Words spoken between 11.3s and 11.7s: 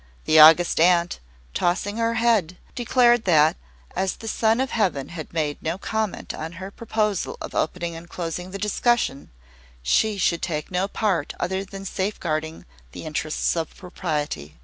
other